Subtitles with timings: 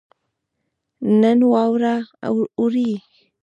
[1.21, 1.93] نن واوره
[2.61, 2.89] اوري